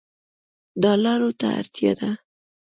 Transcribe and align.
ډالرو 0.81 1.29
ته 1.39 1.47
اړتیا 1.59 1.91
ده 1.99 2.11